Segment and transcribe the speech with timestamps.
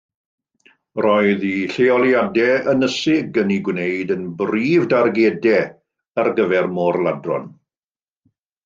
[1.05, 5.63] Roedd eu lleoliadau ynysig yn eu gwneud yn brif dargedau
[6.25, 7.51] ar gyfer môr-ladron.